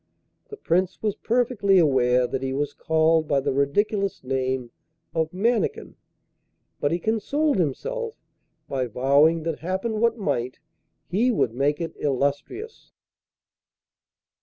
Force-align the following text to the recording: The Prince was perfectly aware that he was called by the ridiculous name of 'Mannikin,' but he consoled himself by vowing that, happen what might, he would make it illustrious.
The 0.49 0.57
Prince 0.57 1.03
was 1.03 1.13
perfectly 1.15 1.77
aware 1.77 2.25
that 2.25 2.41
he 2.41 2.53
was 2.53 2.73
called 2.73 3.27
by 3.27 3.39
the 3.39 3.53
ridiculous 3.53 4.23
name 4.23 4.71
of 5.13 5.31
'Mannikin,' 5.31 5.95
but 6.79 6.91
he 6.91 6.97
consoled 6.97 7.59
himself 7.59 8.15
by 8.67 8.87
vowing 8.87 9.43
that, 9.43 9.59
happen 9.59 9.99
what 9.99 10.17
might, 10.17 10.57
he 11.05 11.29
would 11.29 11.53
make 11.53 11.79
it 11.79 11.93
illustrious. 11.97 12.91